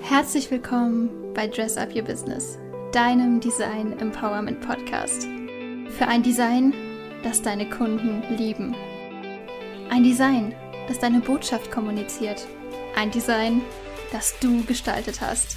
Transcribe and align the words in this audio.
Herzlich 0.00 0.50
willkommen 0.50 1.34
bei 1.34 1.46
Dress 1.48 1.76
Up 1.76 1.94
Your 1.94 2.02
Business, 2.02 2.58
deinem 2.92 3.40
Design 3.40 3.98
Empowerment 3.98 4.60
Podcast. 4.60 5.24
Für 5.90 6.06
ein 6.06 6.22
Design, 6.22 6.72
das 7.22 7.42
deine 7.42 7.68
Kunden 7.68 8.22
lieben. 8.36 8.74
Ein 9.90 10.04
Design, 10.04 10.54
das 10.86 10.98
deine 10.98 11.20
Botschaft 11.20 11.70
kommuniziert. 11.70 12.46
Ein 12.96 13.10
Design, 13.10 13.60
das 14.12 14.38
du 14.40 14.64
gestaltet 14.64 15.20
hast. 15.20 15.56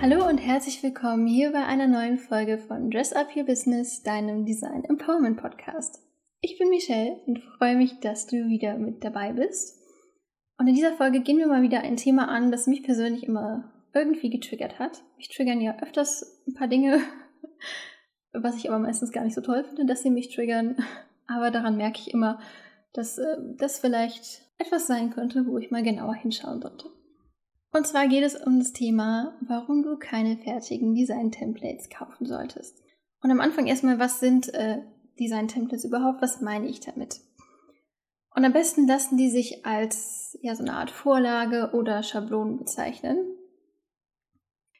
Hallo 0.00 0.28
und 0.28 0.38
herzlich 0.38 0.82
willkommen 0.82 1.26
hier 1.26 1.52
bei 1.52 1.64
einer 1.64 1.86
neuen 1.86 2.18
Folge 2.18 2.58
von 2.58 2.90
Dress 2.90 3.12
Up 3.12 3.34
Your 3.36 3.44
Business, 3.44 4.02
deinem 4.02 4.44
Design 4.44 4.84
Empowerment 4.84 5.40
Podcast. 5.40 6.00
Ich 6.44 6.58
bin 6.58 6.70
Michelle 6.70 7.20
und 7.26 7.38
freue 7.38 7.76
mich, 7.76 8.00
dass 8.00 8.26
du 8.26 8.48
wieder 8.48 8.76
mit 8.76 9.04
dabei 9.04 9.32
bist. 9.32 9.78
Und 10.58 10.66
in 10.66 10.74
dieser 10.74 10.92
Folge 10.92 11.20
gehen 11.20 11.38
wir 11.38 11.46
mal 11.46 11.62
wieder 11.62 11.82
ein 11.82 11.96
Thema 11.96 12.26
an, 12.26 12.50
das 12.50 12.66
mich 12.66 12.82
persönlich 12.82 13.22
immer 13.22 13.72
irgendwie 13.94 14.28
getriggert 14.28 14.80
hat. 14.80 15.04
Mich 15.16 15.28
triggern 15.28 15.60
ja 15.60 15.78
öfters 15.80 16.42
ein 16.48 16.54
paar 16.54 16.66
Dinge, 16.66 17.00
was 18.32 18.56
ich 18.56 18.68
aber 18.68 18.80
meistens 18.80 19.12
gar 19.12 19.22
nicht 19.22 19.36
so 19.36 19.40
toll 19.40 19.62
finde, 19.62 19.86
dass 19.86 20.02
sie 20.02 20.10
mich 20.10 20.34
triggern. 20.34 20.84
Aber 21.28 21.52
daran 21.52 21.76
merke 21.76 22.00
ich 22.00 22.12
immer, 22.12 22.40
dass 22.92 23.18
äh, 23.18 23.36
das 23.56 23.78
vielleicht 23.78 24.42
etwas 24.58 24.88
sein 24.88 25.10
könnte, 25.10 25.46
wo 25.46 25.58
ich 25.58 25.70
mal 25.70 25.84
genauer 25.84 26.14
hinschauen 26.14 26.60
sollte. 26.60 26.90
Und 27.72 27.86
zwar 27.86 28.08
geht 28.08 28.24
es 28.24 28.34
um 28.34 28.58
das 28.58 28.72
Thema, 28.72 29.38
warum 29.46 29.84
du 29.84 29.96
keine 29.96 30.36
fertigen 30.38 30.96
Design-Templates 30.96 31.88
kaufen 31.88 32.26
solltest. 32.26 32.82
Und 33.22 33.30
am 33.30 33.40
Anfang 33.40 33.68
erstmal, 33.68 34.00
was 34.00 34.18
sind 34.18 34.52
äh, 34.52 34.82
Design-Templates 35.18 35.84
überhaupt? 35.84 36.22
Was 36.22 36.40
meine 36.40 36.68
ich 36.68 36.80
damit? 36.80 37.20
Und 38.34 38.44
am 38.44 38.52
besten 38.52 38.86
lassen 38.86 39.16
die 39.16 39.30
sich 39.30 39.66
als 39.66 40.38
ja, 40.40 40.54
so 40.54 40.62
eine 40.62 40.74
Art 40.74 40.90
Vorlage 40.90 41.70
oder 41.74 42.02
Schablonen 42.02 42.58
bezeichnen. 42.58 43.18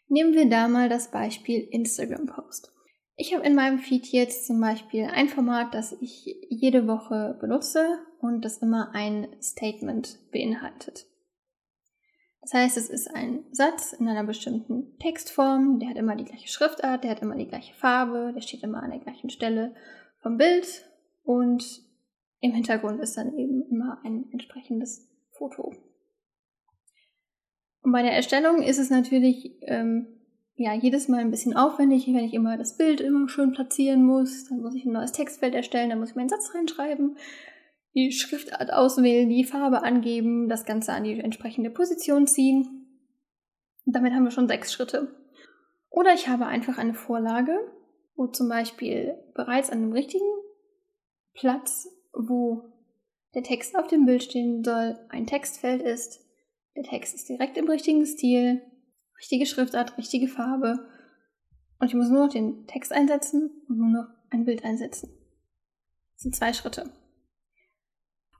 Nehmen 0.08 0.34
wir 0.34 0.48
da 0.48 0.68
mal 0.68 0.88
das 0.88 1.10
Beispiel 1.10 1.60
Instagram-Post. 1.70 2.72
Ich 3.16 3.34
habe 3.34 3.44
in 3.44 3.54
meinem 3.54 3.78
Feed 3.78 4.06
jetzt 4.06 4.46
zum 4.46 4.60
Beispiel 4.60 5.04
ein 5.04 5.28
Format, 5.28 5.74
das 5.74 5.92
ich 6.00 6.24
jede 6.48 6.86
Woche 6.86 7.36
benutze 7.40 7.98
und 8.20 8.44
das 8.44 8.58
immer 8.58 8.94
ein 8.94 9.28
Statement 9.42 10.18
beinhaltet. 10.32 11.06
Das 12.40 12.54
heißt, 12.54 12.76
es 12.76 12.90
ist 12.90 13.08
ein 13.14 13.44
Satz 13.52 13.92
in 13.92 14.08
einer 14.08 14.24
bestimmten 14.24 14.98
Textform, 14.98 15.78
der 15.78 15.90
hat 15.90 15.96
immer 15.96 16.16
die 16.16 16.24
gleiche 16.24 16.48
Schriftart, 16.48 17.04
der 17.04 17.12
hat 17.12 17.22
immer 17.22 17.36
die 17.36 17.46
gleiche 17.46 17.72
Farbe, 17.74 18.32
der 18.34 18.40
steht 18.40 18.64
immer 18.64 18.82
an 18.82 18.90
der 18.90 18.98
gleichen 18.98 19.30
Stelle 19.30 19.74
vom 20.22 20.38
Bild 20.38 20.84
und 21.24 21.82
im 22.40 22.52
Hintergrund 22.52 23.00
ist 23.00 23.16
dann 23.16 23.36
eben 23.36 23.62
immer 23.70 24.00
ein 24.04 24.24
entsprechendes 24.32 25.08
Foto. 25.30 25.72
Und 27.82 27.92
bei 27.92 28.02
der 28.02 28.12
Erstellung 28.12 28.62
ist 28.62 28.78
es 28.78 28.90
natürlich 28.90 29.56
ähm, 29.62 30.06
ja 30.54 30.72
jedes 30.74 31.08
Mal 31.08 31.20
ein 31.20 31.30
bisschen 31.30 31.56
aufwendig, 31.56 32.06
wenn 32.06 32.24
ich 32.24 32.34
immer 32.34 32.56
das 32.56 32.76
Bild 32.76 33.00
immer 33.00 33.28
schön 33.28 33.52
platzieren 33.52 34.04
muss. 34.04 34.48
Dann 34.48 34.60
muss 34.60 34.74
ich 34.74 34.84
ein 34.84 34.92
neues 34.92 35.12
Textfeld 35.12 35.54
erstellen, 35.54 35.90
dann 35.90 35.98
muss 35.98 36.10
ich 36.10 36.16
meinen 36.16 36.28
Satz 36.28 36.54
reinschreiben, 36.54 37.16
die 37.94 38.12
Schriftart 38.12 38.72
auswählen, 38.72 39.28
die 39.28 39.44
Farbe 39.44 39.82
angeben, 39.82 40.48
das 40.48 40.64
Ganze 40.64 40.92
an 40.92 41.04
die 41.04 41.18
entsprechende 41.18 41.70
Position 41.70 42.26
ziehen. 42.26 42.86
Und 43.84 43.96
damit 43.96 44.12
haben 44.12 44.24
wir 44.24 44.30
schon 44.30 44.48
sechs 44.48 44.72
Schritte. 44.72 45.14
Oder 45.90 46.14
ich 46.14 46.28
habe 46.28 46.46
einfach 46.46 46.78
eine 46.78 46.94
Vorlage, 46.94 47.58
wo 48.14 48.26
zum 48.26 48.48
Beispiel 48.48 49.14
bereits 49.34 49.70
an 49.70 49.80
dem 49.80 49.92
richtigen 49.92 50.24
Platz, 51.34 51.88
wo 52.12 52.72
der 53.34 53.42
Text 53.42 53.76
auf 53.76 53.86
dem 53.86 54.04
Bild 54.04 54.22
stehen 54.22 54.62
soll, 54.62 54.98
ein 55.08 55.26
Textfeld 55.26 55.82
ist. 55.82 56.20
Der 56.76 56.84
Text 56.84 57.14
ist 57.14 57.28
direkt 57.28 57.56
im 57.56 57.68
richtigen 57.68 58.04
Stil, 58.06 58.62
richtige 59.18 59.46
Schriftart, 59.46 59.96
richtige 59.98 60.28
Farbe. 60.28 60.88
Und 61.78 61.88
ich 61.88 61.94
muss 61.94 62.08
nur 62.08 62.26
noch 62.26 62.32
den 62.32 62.66
Text 62.66 62.92
einsetzen 62.92 63.50
und 63.68 63.78
nur 63.78 63.88
noch 63.88 64.08
ein 64.30 64.44
Bild 64.44 64.64
einsetzen. 64.64 65.10
Das 66.14 66.22
sind 66.22 66.36
zwei 66.36 66.52
Schritte. 66.52 66.90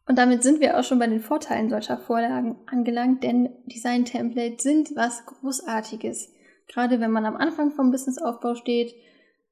Und 0.07 0.19
damit 0.19 0.43
sind 0.43 0.61
wir 0.61 0.79
auch 0.79 0.85
schon 0.85 0.99
bei 0.99 1.07
den 1.07 1.21
Vorteilen 1.21 1.71
solcher 1.71 1.97
Vorlagen 1.97 2.57
angelangt, 2.67 3.23
denn 3.23 3.51
Design-Templates 3.67 4.63
sind 4.63 4.91
was 4.97 5.25
Großartiges. 5.27 6.33
Gerade 6.69 7.01
wenn 7.01 7.11
man 7.11 7.25
am 7.25 7.37
Anfang 7.37 7.71
vom 7.71 7.91
Businessaufbau 7.91 8.55
steht, 8.55 8.95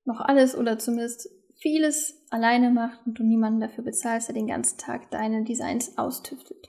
noch 0.05 0.21
alles 0.21 0.57
oder 0.57 0.79
zumindest 0.79 1.29
vieles 1.57 2.27
alleine 2.31 2.71
macht 2.71 3.07
und 3.07 3.19
du 3.19 3.23
niemanden 3.23 3.61
dafür 3.61 3.85
bezahlst, 3.85 4.29
der 4.29 4.35
den 4.35 4.47
ganzen 4.47 4.79
Tag 4.79 5.11
deine 5.11 5.45
Designs 5.45 5.99
austüftelt. 5.99 6.69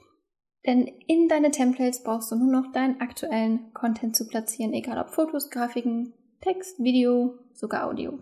Denn 0.66 0.88
in 1.08 1.28
deine 1.28 1.52
Templates 1.52 2.04
brauchst 2.04 2.32
du 2.32 2.36
nur 2.36 2.52
noch 2.52 2.72
deinen 2.72 3.02
aktuellen 3.02 3.74
Content 3.74 4.16
zu 4.16 4.28
platzieren, 4.28 4.74
egal 4.74 5.00
ob 5.00 5.10
Fotos, 5.10 5.50
Grafiken, 5.50 6.14
Text, 6.42 6.80
Video, 6.80 7.40
sogar 7.54 7.88
Audio. 7.88 8.20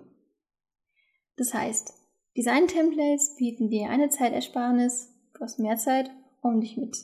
Das 1.35 1.53
heißt, 1.53 1.93
Design-Templates 2.37 3.35
bieten 3.37 3.69
dir 3.69 3.89
eine 3.89 4.09
Zeitersparnis, 4.09 5.13
du 5.33 5.41
hast 5.41 5.59
mehr 5.59 5.77
Zeit, 5.77 6.11
um 6.41 6.61
dich 6.61 6.77
mit 6.77 6.97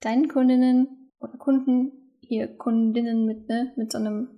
deinen 0.00 0.28
Kundinnen 0.28 1.10
oder 1.20 1.36
Kunden, 1.36 2.14
hier 2.20 2.46
Kundinnen 2.46 3.26
mit, 3.26 3.48
ne, 3.48 3.72
mit 3.76 3.92
so 3.92 3.98
einem, 3.98 4.28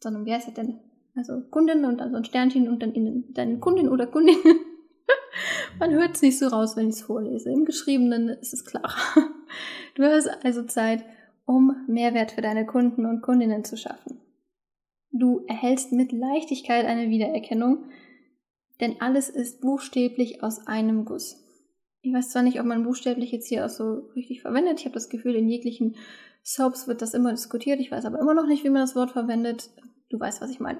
so 0.00 0.08
einem, 0.08 0.24
wie 0.24 0.32
heißt 0.32 0.48
das 0.48 0.54
denn, 0.54 0.80
also 1.18 1.42
Kundin 1.50 1.84
und 1.84 1.98
dann 1.98 2.12
so 2.12 2.16
ein 2.16 2.24
Sternchen 2.24 2.68
und 2.68 2.82
dann 2.82 2.92
in 2.92 3.34
deine 3.34 3.58
Kundin 3.58 3.88
oder 3.88 4.06
Kundin. 4.06 4.36
Man 5.78 5.92
hört 5.92 6.14
es 6.14 6.22
nicht 6.22 6.38
so 6.38 6.46
raus, 6.46 6.76
wenn 6.76 6.88
ich 6.88 6.96
es 6.96 7.02
vorlese. 7.02 7.50
Im 7.50 7.64
Geschriebenen 7.64 8.28
ist 8.28 8.54
es 8.54 8.64
klar. 8.64 8.94
Du 9.94 10.04
hast 10.04 10.28
also 10.44 10.62
Zeit, 10.62 11.04
um 11.44 11.74
Mehrwert 11.88 12.30
für 12.32 12.42
deine 12.42 12.66
Kunden 12.66 13.04
und 13.04 13.20
Kundinnen 13.20 13.64
zu 13.64 13.76
schaffen. 13.76 14.20
Du 15.10 15.44
erhältst 15.48 15.90
mit 15.90 16.12
Leichtigkeit 16.12 16.84
eine 16.86 17.08
Wiedererkennung, 17.08 17.90
denn 18.80 19.00
alles 19.00 19.28
ist 19.28 19.60
buchstäblich 19.60 20.44
aus 20.44 20.68
einem 20.68 21.04
Guss. 21.04 21.42
Ich 22.02 22.14
weiß 22.14 22.30
zwar 22.30 22.42
nicht, 22.42 22.60
ob 22.60 22.66
man 22.66 22.84
buchstäblich 22.84 23.32
jetzt 23.32 23.48
hier 23.48 23.64
auch 23.64 23.70
so 23.70 24.10
richtig 24.14 24.42
verwendet. 24.42 24.78
Ich 24.78 24.84
habe 24.84 24.94
das 24.94 25.08
Gefühl, 25.08 25.34
in 25.34 25.48
jeglichen 25.48 25.96
Soaps 26.44 26.86
wird 26.86 27.02
das 27.02 27.14
immer 27.14 27.32
diskutiert. 27.32 27.80
Ich 27.80 27.90
weiß 27.90 28.04
aber 28.04 28.20
immer 28.20 28.34
noch 28.34 28.46
nicht, 28.46 28.62
wie 28.62 28.70
man 28.70 28.82
das 28.82 28.94
Wort 28.94 29.10
verwendet. 29.10 29.70
Du 30.10 30.20
weißt, 30.20 30.40
was 30.40 30.50
ich 30.50 30.60
meine. 30.60 30.78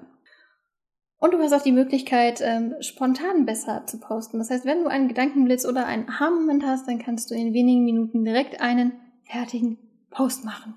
Und 1.20 1.32
du 1.32 1.38
hast 1.38 1.52
auch 1.52 1.62
die 1.62 1.72
Möglichkeit, 1.72 2.40
ähm, 2.42 2.76
spontan 2.80 3.44
besser 3.44 3.84
zu 3.86 3.98
posten. 3.98 4.38
Das 4.38 4.50
heißt, 4.50 4.64
wenn 4.64 4.84
du 4.84 4.88
einen 4.88 5.08
Gedankenblitz 5.08 5.66
oder 5.66 5.86
einen 5.86 6.08
Aha-Moment 6.08 6.64
hast, 6.64 6.86
dann 6.86 7.00
kannst 7.00 7.30
du 7.30 7.34
in 7.34 7.52
wenigen 7.52 7.84
Minuten 7.84 8.24
direkt 8.24 8.60
einen 8.60 8.92
fertigen 9.24 9.78
Post 10.10 10.44
machen. 10.44 10.74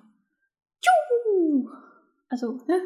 Juhu! 0.82 1.70
Also, 2.30 2.54
ne? 2.68 2.82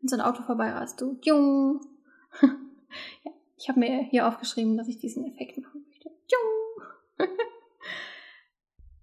Wenn 0.00 0.08
so 0.08 0.16
ein 0.16 0.22
Auto 0.22 0.42
vorbeirast, 0.42 1.00
du. 1.00 1.18
Jung. 1.22 1.80
ja, 2.42 3.32
ich 3.58 3.68
habe 3.68 3.80
mir 3.80 4.02
hier 4.04 4.26
aufgeschrieben, 4.26 4.78
dass 4.78 4.88
ich 4.88 4.98
diesen 4.98 5.26
Effekt 5.26 5.58
machen 5.58 5.84
möchte. 5.86 6.08
Jung. 6.08 7.28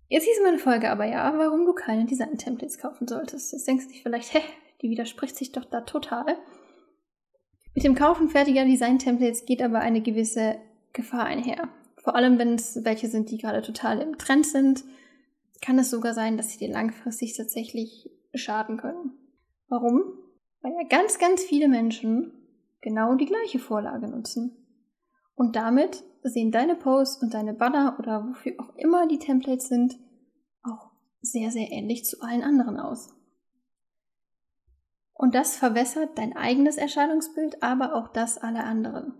Jetzt 0.07 0.25
hieß 0.25 0.41
meine 0.44 0.59
Folge 0.59 0.90
aber 0.90 1.06
ja, 1.06 1.38
warum 1.38 1.66
du 1.66 1.73
keine 1.73 2.06
Design-Templates 2.06 2.79
kaufen 2.79 3.07
solltest. 3.07 3.53
Jetzt 3.53 3.67
denkst 3.67 3.85
du 3.85 3.91
dich 3.94 4.03
vielleicht, 4.03 4.34
hä, 4.34 4.41
die 4.81 4.90
widerspricht 4.90 5.35
sich 5.35 5.51
doch 5.51 5.66
da 5.66 5.81
total. 5.81 6.38
Mit 7.73 7.83
dem 7.85 7.95
Kaufen 7.95 8.29
fertiger 8.29 8.65
Design-Templates 8.65 9.45
geht 9.45 9.61
aber 9.61 9.79
eine 9.79 10.01
gewisse 10.01 10.57
Gefahr 10.93 11.25
einher. 11.25 11.69
Vor 12.03 12.15
allem, 12.15 12.37
wenn 12.37 12.55
es 12.55 12.83
welche 12.83 13.07
sind, 13.07 13.31
die 13.31 13.37
gerade 13.37 13.61
total 13.61 14.01
im 14.01 14.17
Trend 14.17 14.45
sind, 14.45 14.83
kann 15.61 15.79
es 15.79 15.89
sogar 15.89 16.13
sein, 16.13 16.37
dass 16.37 16.49
sie 16.49 16.57
dir 16.57 16.73
langfristig 16.73 17.37
tatsächlich 17.37 18.09
schaden 18.33 18.77
können. 18.77 19.11
Warum? 19.67 20.01
Weil 20.61 20.73
ja 20.73 20.87
ganz, 20.89 21.19
ganz 21.19 21.43
viele 21.43 21.67
Menschen 21.67 22.33
genau 22.81 23.15
die 23.15 23.25
gleiche 23.25 23.59
Vorlage 23.59 24.07
nutzen. 24.07 24.57
Und 25.35 25.55
damit 25.55 26.03
sehen 26.23 26.51
deine 26.51 26.75
Posts 26.75 27.23
und 27.23 27.33
deine 27.33 27.53
Banner 27.53 27.96
oder 27.99 28.28
wofür 28.28 28.53
auch 28.59 28.75
immer 28.75 29.07
die 29.07 29.19
Templates 29.19 29.67
sind, 29.67 29.97
auch 30.63 30.91
sehr, 31.22 31.51
sehr 31.51 31.72
ähnlich 31.72 32.05
zu 32.05 32.22
allen 32.22 32.43
anderen 32.43 32.79
aus. 32.79 33.09
Und 35.22 35.35
das 35.35 35.56
verwässert 35.56 36.18
dein 36.18 36.35
eigenes 36.35 36.78
Erscheinungsbild, 36.78 37.62
aber 37.62 37.94
auch 37.94 38.08
das 38.08 38.40
aller 38.40 38.64
anderen. 38.64 39.14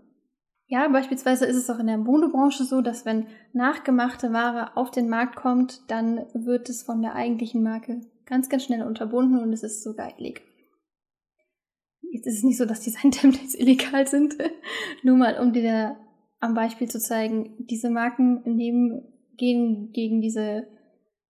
Ja, 0.66 0.88
beispielsweise 0.88 1.46
ist 1.46 1.54
es 1.54 1.70
auch 1.70 1.78
in 1.78 1.86
der 1.86 1.96
Modebranche 1.96 2.64
so, 2.64 2.80
dass 2.80 3.06
wenn 3.06 3.28
nachgemachte 3.52 4.32
Ware 4.32 4.76
auf 4.76 4.90
den 4.90 5.08
Markt 5.08 5.36
kommt, 5.36 5.80
dann 5.86 6.26
wird 6.34 6.68
es 6.68 6.82
von 6.82 7.02
der 7.02 7.14
eigentlichen 7.14 7.62
Marke 7.62 8.00
ganz, 8.26 8.48
ganz 8.48 8.64
schnell 8.64 8.82
unterbunden 8.82 9.38
und 9.38 9.52
es 9.52 9.62
ist 9.62 9.84
sogar 9.84 10.18
illegal. 10.18 10.42
Jetzt 12.10 12.26
ist 12.26 12.38
es 12.38 12.42
nicht 12.42 12.58
so, 12.58 12.64
dass 12.64 12.80
Design-Templates 12.80 13.54
illegal 13.60 14.08
sind. 14.08 14.36
Nur 15.04 15.16
mal, 15.16 15.38
um 15.38 15.52
dir 15.52 15.96
am 16.40 16.54
Beispiel 16.54 16.90
zu 16.90 16.98
zeigen, 16.98 17.54
diese 17.70 17.90
Marken 17.90 18.42
nehmen, 18.44 19.04
gehen 19.36 19.92
gegen 19.92 20.20
diese, 20.20 20.66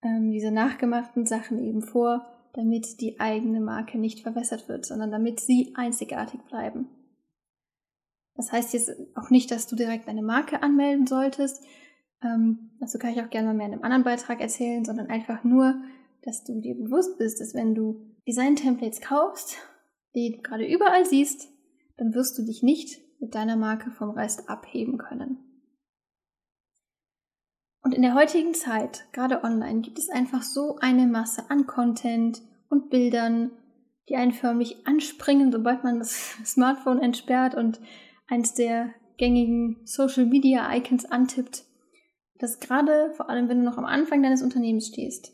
ähm, 0.02 0.32
diese 0.32 0.50
nachgemachten 0.50 1.26
Sachen 1.26 1.60
eben 1.60 1.82
vor 1.82 2.26
damit 2.53 3.01
die 3.01 3.19
eigene 3.19 3.62
Marke 3.62 3.98
nicht 3.98 4.21
verwässert 4.21 4.68
wird, 4.69 4.86
sondern 4.86 5.12
damit 5.12 5.39
sie 5.39 5.74
einzigartig 5.75 6.42
bleiben. 6.42 6.89
Das 8.36 8.51
heißt 8.51 8.74
jetzt 8.74 8.92
auch 9.15 9.30
nicht, 9.30 9.51
dass 9.51 9.68
du 9.68 9.75
direkt 9.75 10.07
eine 10.07 10.24
Marke 10.24 10.63
anmelden 10.63 11.07
solltest, 11.07 11.63
Ähm, 12.24 12.69
dazu 12.80 13.00
kann 13.00 13.13
ich 13.13 13.21
auch 13.21 13.31
gerne 13.31 13.48
mal 13.48 13.56
mehr 13.56 13.65
in 13.65 13.74
einem 13.74 13.83
anderen 13.83 14.03
Beitrag 14.03 14.42
erzählen, 14.42 14.86
sondern 14.86 15.07
einfach 15.07 15.44
nur, 15.44 15.81
dass 16.21 16.44
du 16.44 16.62
dir 16.62 16.75
bewusst 16.75 17.18
bist, 17.18 17.42
dass 17.42 17.56
wenn 17.56 17.74
du 17.74 18.00
Design-Templates 18.27 19.01
kaufst, 19.01 19.57
die 20.13 20.36
du 20.36 20.42
gerade 20.44 20.68
überall 20.68 21.03
siehst, 21.03 21.50
dann 21.98 22.13
wirst 22.13 22.38
du 22.38 22.44
dich 22.44 22.62
nicht 22.62 23.01
mit 23.19 23.33
deiner 23.33 23.56
Marke 23.56 23.89
vom 23.89 24.12
Rest 24.12 24.50
abheben 24.50 25.00
können. 25.00 25.39
Und 27.83 27.95
in 27.95 28.04
der 28.04 28.13
heutigen 28.13 28.54
Zeit, 28.54 29.06
gerade 29.12 29.44
online, 29.44 29.81
gibt 29.81 29.98
es 29.98 30.10
einfach 30.10 30.44
so 30.44 30.78
eine 30.78 31.07
Masse 31.07 31.50
an 31.50 31.66
Content 31.66 32.42
und 32.69 32.89
Bildern, 32.89 33.51
die 34.07 34.16
einen 34.16 34.33
förmlich 34.33 34.86
anspringen, 34.86 35.51
sobald 35.51 35.83
man 35.83 36.00
das 36.00 36.38
Smartphone 36.45 37.01
entsperrt 37.01 37.56
und 37.56 37.80
eins 38.28 38.54
der 38.54 38.94
gängigen 39.18 39.81
Social 39.86 40.25
Media 40.25 40.74
Icons 40.75 41.06
antippt, 41.06 41.66
dass 42.36 42.60
gerade, 42.60 43.13
vor 43.16 43.30
allem 43.30 43.50
wenn 43.50 43.60
du 43.60 43.63
noch 43.63 43.78
am 43.78 43.86
Anfang 43.86 44.24
deines 44.24 44.42
Unternehmens 44.42 44.88
stehst, 44.88 45.31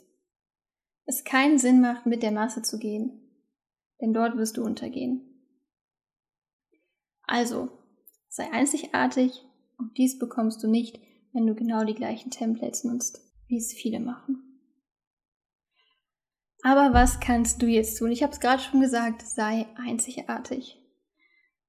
es 1.06 1.24
keinen 1.24 1.58
Sinn 1.58 1.80
macht, 1.80 2.06
mit 2.06 2.22
der 2.22 2.32
Masse 2.32 2.62
zu 2.62 2.80
gehen, 2.80 3.22
denn 4.02 4.14
dort 4.14 4.38
wirst 4.38 4.58
du 4.58 4.64
untergehen. 4.64 5.22
Also, 7.24 7.70
sei 8.30 8.52
einzigartig 8.52 9.46
und 9.78 9.98
dies 9.98 10.20
bekommst 10.20 10.62
du 10.64 10.68
nicht, 10.68 11.00
wenn 11.38 11.46
du 11.46 11.54
genau 11.54 11.84
die 11.84 11.94
gleichen 11.94 12.32
Templates 12.32 12.84
nutzt, 12.84 13.22
wie 13.48 13.58
es 13.58 13.72
viele 13.72 14.00
machen. 14.00 14.42
Aber 16.64 16.96
was 16.96 17.20
kannst 17.20 17.62
du 17.62 17.68
jetzt 17.68 18.00
tun? 18.00 18.12
Ich 18.12 18.24
habe 18.24 18.34
es 18.34 18.40
gerade 18.40 18.62
schon 18.62 18.82
gesagt, 18.82 19.22
sei 19.22 19.68
einzigartig. 19.78 20.82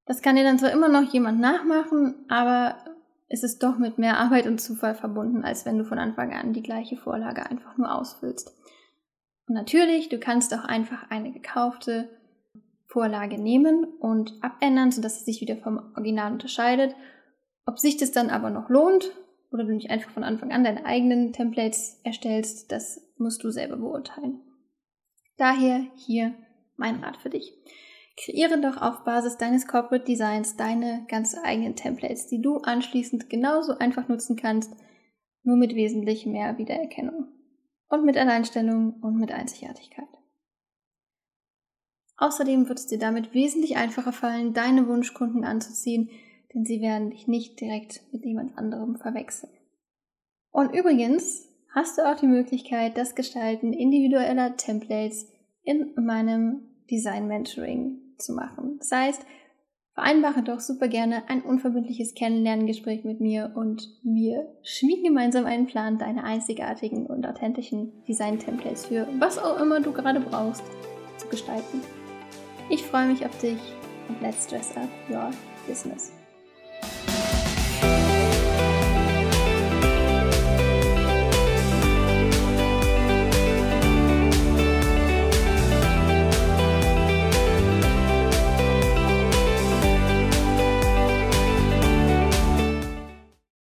Das 0.07 0.23
kann 0.23 0.37
dir 0.37 0.43
dann 0.43 0.59
zwar 0.59 0.73
immer 0.73 0.89
noch 0.89 1.13
jemand 1.13 1.39
nachmachen, 1.39 2.15
aber 2.31 2.79
es 3.29 3.43
ist 3.43 3.63
doch 3.63 3.77
mit 3.77 3.99
mehr 3.99 4.17
Arbeit 4.17 4.47
und 4.47 4.59
Zufall 4.59 4.95
verbunden, 4.95 5.45
als 5.45 5.67
wenn 5.67 5.77
du 5.77 5.85
von 5.85 5.99
Anfang 5.99 6.33
an 6.33 6.55
die 6.55 6.63
gleiche 6.63 6.97
Vorlage 6.97 7.45
einfach 7.45 7.77
nur 7.77 7.95
ausfüllst. 7.95 8.51
Und 9.49 9.55
natürlich, 9.55 10.09
du 10.09 10.19
kannst 10.19 10.55
auch 10.55 10.65
einfach 10.65 11.11
eine 11.11 11.31
gekaufte 11.31 12.09
Vorlage 12.87 13.37
nehmen 13.37 13.85
und 13.85 14.33
abändern, 14.41 14.93
sodass 14.93 15.19
sie 15.19 15.31
sich 15.31 15.43
wieder 15.43 15.59
vom 15.59 15.93
Original 15.95 16.33
unterscheidet. 16.33 16.97
Ob 17.67 17.79
sich 17.79 17.99
das 17.99 18.13
dann 18.13 18.31
aber 18.31 18.49
noch 18.49 18.71
lohnt 18.71 19.13
oder 19.51 19.65
du 19.65 19.75
nicht 19.75 19.91
einfach 19.91 20.11
von 20.11 20.25
Anfang 20.25 20.53
an 20.53 20.65
deine 20.65 20.85
eigenen 20.85 21.33
Templates 21.33 22.01
erstellst, 22.05 22.71
das 22.71 23.01
musst 23.17 23.43
du 23.45 23.51
selber 23.51 23.77
beurteilen. 23.77 24.41
Daher 25.37 25.87
hier 25.97 26.35
mein 26.77 27.03
Rat 27.03 27.17
für 27.17 27.31
dich. 27.31 27.53
Kreiere 28.17 28.61
doch 28.61 28.81
auf 28.83 29.05
Basis 29.05 29.37
deines 29.37 29.67
Corporate 29.69 30.05
Designs 30.05 30.57
deine 30.57 31.07
ganz 31.09 31.37
eigenen 31.45 31.77
Templates, 31.77 32.27
die 32.27 32.43
du 32.43 32.59
anschließend 32.59 33.31
genauso 33.31 33.79
einfach 33.79 34.09
nutzen 34.09 34.37
kannst, 34.37 34.75
nur 35.45 35.57
mit 35.57 35.75
wesentlich 35.75 36.27
mehr 36.27 36.59
Wiedererkennung 36.59 37.29
und 37.89 38.05
mit 38.05 38.17
Alleinstellung 38.17 38.95
und 39.01 39.19
mit 39.19 39.31
Einzigartigkeit. 39.31 40.09
Außerdem 42.17 42.69
wird 42.69 42.81
es 42.81 42.89
dir 42.89 42.99
damit 42.99 43.33
wesentlich 43.33 43.77
einfacher 43.77 44.13
fallen, 44.13 44.53
deine 44.53 44.89
Wunschkunden 44.89 45.45
anzuziehen, 45.45 46.11
denn 46.55 46.65
sie 46.65 46.81
werden 46.81 47.11
dich 47.11 47.29
nicht 47.29 47.61
direkt 47.61 48.03
mit 48.13 48.25
jemand 48.25 48.57
anderem 48.57 48.97
verwechseln. 48.97 49.53
Und 50.51 50.75
übrigens 50.75 51.49
hast 51.75 51.99
du 51.99 52.03
auch 52.03 52.17
die 52.17 52.27
Möglichkeit, 52.27 52.97
das 52.97 53.15
Gestalten 53.15 53.73
individueller 53.73 54.57
Templates 54.57 55.31
in 55.63 55.93
meinem 55.97 56.63
Design 56.91 57.29
Mentoring 57.29 57.99
zu 58.17 58.33
machen. 58.33 58.77
Das 58.79 58.91
heißt, 58.91 59.27
vereinbare 59.95 60.43
doch 60.43 60.61
super 60.61 60.89
gerne 60.89 61.29
ein 61.29 61.43
unverbindliches 61.43 62.15
Kennenlerngespräch 62.15 63.05
mit 63.05 63.21
mir 63.21 63.53
und 63.55 63.89
wir 64.03 64.47
schmieden 64.63 65.05
gemeinsam 65.05 65.45
einen 65.45 65.67
Plan, 65.67 65.99
deine 65.99 66.25
einzigartigen 66.25 67.07
und 67.07 67.27
authentischen 67.27 68.05
Design-Templates 68.07 68.87
für 68.87 69.07
was 69.19 69.39
auch 69.39 69.61
immer 69.61 69.81
du 69.81 69.93
gerade 69.93 70.21
brauchst 70.21 70.63
zu 71.19 71.29
gestalten. 71.29 71.83
Ich 72.71 72.83
freue 72.83 73.09
mich 73.09 73.25
auf 73.27 73.37
dich 73.41 73.59
und 74.09 74.21
let's 74.23 74.47
dress 74.47 74.77
up 74.77 74.89
your 75.11 75.31
business. 75.67 76.18